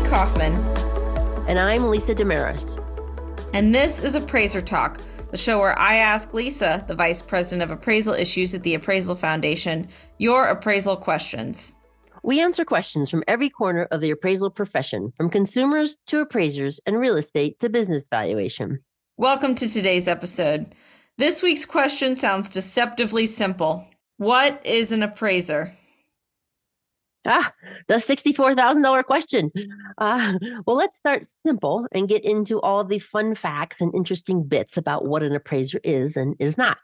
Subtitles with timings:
[0.00, 1.48] Stephanie Kaufman.
[1.48, 2.78] And I'm Lisa Desmarais.
[3.54, 7.76] And this is Appraiser Talk, the show where I ask Lisa, the Vice President of
[7.76, 11.74] Appraisal Issues at the Appraisal Foundation, your appraisal questions.
[12.22, 16.98] We answer questions from every corner of the appraisal profession, from consumers to appraisers and
[16.98, 18.80] real estate to business valuation.
[19.16, 20.74] Welcome to today's episode.
[21.18, 23.86] This week's question sounds deceptively simple.
[24.16, 25.76] What is an appraiser?
[27.26, 27.52] Ah,
[27.88, 29.50] the $64,000 question.
[29.98, 34.76] Uh, well, let's start simple and get into all the fun facts and interesting bits
[34.76, 36.78] about what an appraiser is and is not.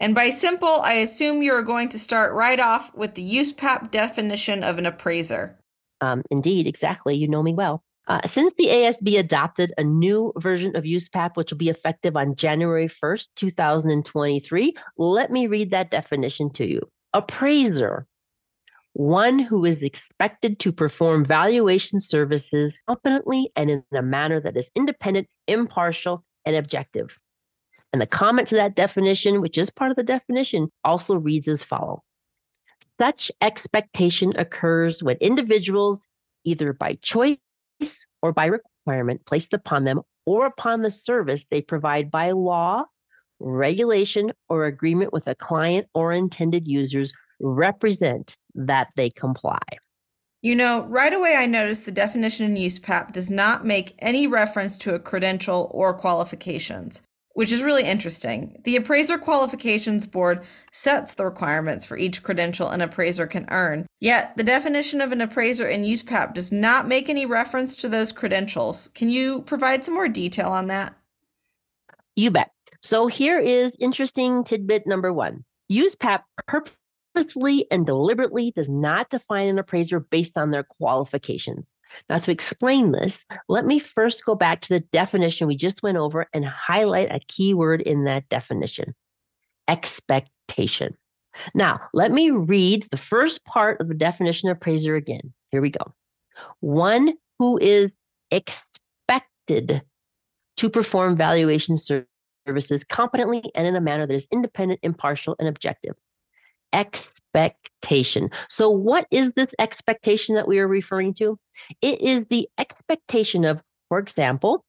[0.00, 4.64] And by simple, I assume you're going to start right off with the USPAP definition
[4.64, 5.58] of an appraiser.
[6.00, 7.14] Um, indeed, exactly.
[7.14, 7.82] You know me well.
[8.06, 12.36] Uh, since the ASB adopted a new version of USPAP, which will be effective on
[12.36, 16.80] January 1st, 2023, let me read that definition to you.
[17.14, 18.06] Appraiser,
[18.94, 24.70] one who is expected to perform valuation services competently and in a manner that is
[24.76, 27.18] independent, impartial, and objective.
[27.92, 31.62] And the comment to that definition, which is part of the definition, also reads as
[31.62, 32.00] follows
[33.00, 36.06] Such expectation occurs when individuals,
[36.44, 37.38] either by choice
[38.22, 42.84] or by requirement placed upon them or upon the service they provide by law,
[43.40, 49.62] regulation, or agreement with a client or intended users, represent that they comply.
[50.42, 54.76] You know, right away I noticed the definition in USPAP does not make any reference
[54.78, 57.02] to a credential or qualifications
[57.34, 58.60] which is really interesting.
[58.64, 63.86] The Appraiser Qualifications Board sets the requirements for each credential an appraiser can earn.
[64.00, 68.12] Yet, the definition of an appraiser in USPAP does not make any reference to those
[68.12, 68.88] credentials.
[68.94, 70.94] Can you provide some more detail on that?
[72.16, 72.50] You bet.
[72.82, 76.22] So, here is interesting tidbit number one USPAP
[77.14, 81.64] purposefully and deliberately does not define an appraiser based on their qualifications.
[82.08, 83.16] Now, to explain this,
[83.48, 87.20] let me first go back to the definition we just went over and highlight a
[87.28, 88.94] key word in that definition
[89.68, 90.96] expectation.
[91.54, 95.32] Now, let me read the first part of the definition of appraiser again.
[95.50, 95.94] Here we go.
[96.60, 97.90] One who is
[98.30, 99.82] expected
[100.58, 105.94] to perform valuation services competently and in a manner that is independent, impartial, and objective.
[106.74, 108.30] Expectation.
[108.50, 111.38] So, what is this expectation that we are referring to?
[111.80, 114.64] It is the expectation of, for example,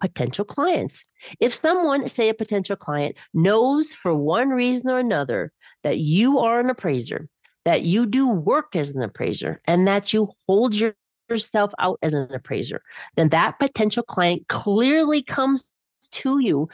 [0.00, 1.04] potential clients.
[1.40, 6.60] If someone, say a potential client, knows for one reason or another that you are
[6.60, 7.28] an appraiser,
[7.64, 10.94] that you do work as an appraiser, and that you hold your,
[11.28, 12.82] yourself out as an appraiser,
[13.16, 15.64] then that potential client clearly comes
[16.10, 16.68] to you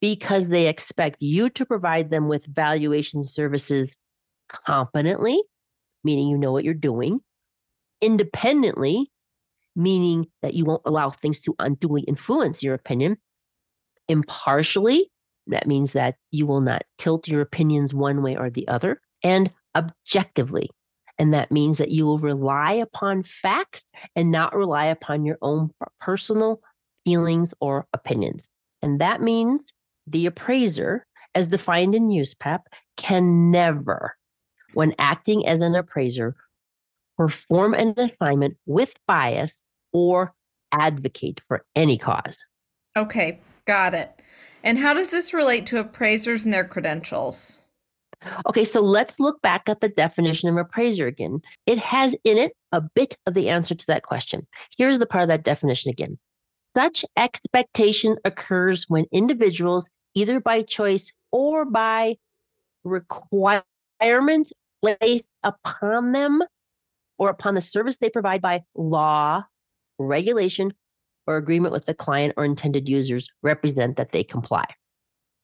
[0.00, 3.96] because they expect you to provide them with valuation services
[4.66, 5.42] competently,
[6.04, 7.20] meaning you know what you're doing,
[8.00, 9.10] independently,
[9.74, 13.16] meaning that you won't allow things to unduly influence your opinion.
[14.08, 15.10] Impartially,
[15.46, 19.00] that means that you will not tilt your opinions one way or the other.
[19.24, 20.70] And objectively,
[21.18, 23.82] and that means that you will rely upon facts
[24.16, 25.70] and not rely upon your own
[26.00, 26.60] personal
[27.04, 28.44] feelings or opinions.
[28.82, 29.72] And that means
[30.06, 32.60] the appraiser, as defined in USPAP,
[32.96, 34.16] can never,
[34.74, 36.34] when acting as an appraiser,
[37.16, 39.52] perform an assignment with bias,
[39.92, 40.34] or
[40.72, 42.38] advocate for any cause.
[42.96, 44.22] Okay, got it.
[44.64, 47.60] And how does this relate to appraisers and their credentials?
[48.46, 51.42] Okay, so let's look back at the definition of appraiser again.
[51.66, 54.46] It has in it a bit of the answer to that question.
[54.78, 56.18] Here's the part of that definition again.
[56.76, 62.16] Such expectation occurs when individuals, either by choice or by
[62.84, 66.42] requirement placed upon them
[67.18, 69.44] or upon the service they provide by law,
[69.98, 70.72] regulation,
[71.26, 74.66] or agreement with the client or intended users represent that they comply.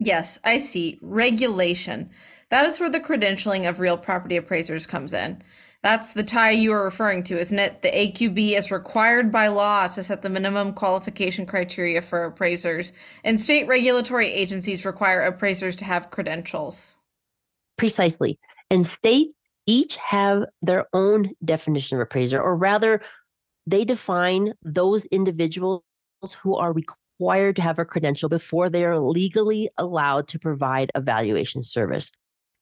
[0.00, 0.98] Yes, I see.
[1.02, 2.10] Regulation.
[2.50, 5.42] That is where the credentialing of real property appraisers comes in.
[5.82, 7.82] That's the tie you are referring to, isn't it?
[7.82, 12.92] The AQB is required by law to set the minimum qualification criteria for appraisers,
[13.22, 16.96] and state regulatory agencies require appraisers to have credentials.
[17.76, 18.40] Precisely.
[18.70, 23.02] And states each have their own definition of appraiser, or rather,
[23.66, 25.82] they define those individuals
[26.42, 31.00] who are required to have a credential before they are legally allowed to provide a
[31.00, 32.10] valuation service.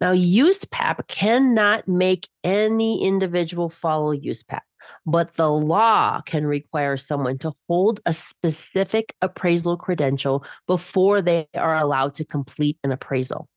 [0.01, 4.61] Now, USPAP cannot make any individual follow USPAP,
[5.07, 11.79] but the law can require someone to hold a specific appraisal credential before they are
[11.79, 13.49] allowed to complete an appraisal.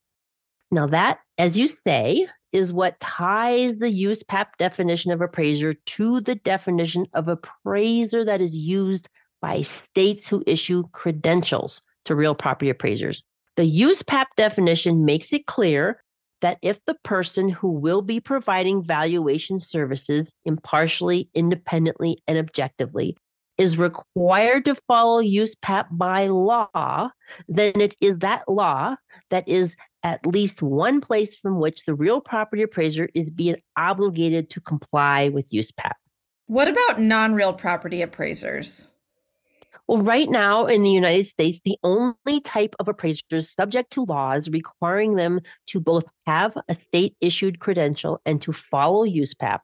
[0.72, 6.36] Now, that, as you say, is what ties the USPAP definition of appraiser to the
[6.36, 9.08] definition of appraiser that is used
[9.42, 13.24] by states who issue credentials to real property appraisers.
[13.56, 16.02] The USPAP definition makes it clear
[16.42, 23.18] that if the person who will be providing valuation services impartially, independently, and objectively
[23.58, 27.10] is required to follow USPAP by law,
[27.50, 28.96] then it is that law
[29.32, 34.50] that is at least one place from which the real property appraiser is being obligated
[34.52, 35.94] to comply with USPAP.
[36.48, 38.90] What about non real property appraisers?
[39.88, 44.48] Well, right now in the United States, the only type of appraisers subject to laws
[44.48, 49.60] requiring them to both have a state issued credential and to follow USPAP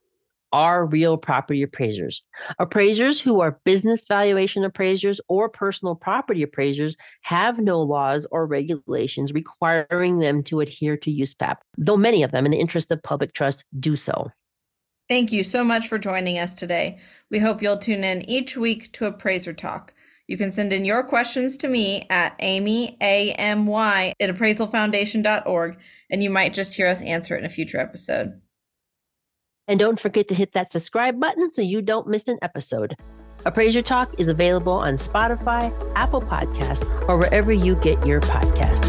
[0.56, 2.24] are real property appraisers.
[2.60, 9.34] Appraisers who are business valuation appraisers or personal property appraisers have no laws or regulations
[9.34, 13.34] requiring them to adhere to USPAP, though many of them, in the interest of public
[13.34, 14.32] trust, do so.
[15.10, 17.00] Thank you so much for joining us today.
[17.30, 19.94] We hope you'll tune in each week to Appraiser Talk.
[20.28, 25.80] You can send in your questions to me at Amy, A-M-Y, at appraisalfoundation.org,
[26.10, 28.40] and you might just hear us answer it in a future episode.
[29.68, 32.96] And don't forget to hit that subscribe button so you don't miss an episode.
[33.46, 38.85] Appraiser Talk is available on Spotify, Apple Podcasts, or wherever you get your podcasts.